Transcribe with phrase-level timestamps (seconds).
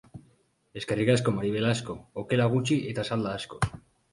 [0.79, 1.97] Eskerrik asko, Mari Belasko!
[2.25, 3.63] Okela gutxi eta salda asko.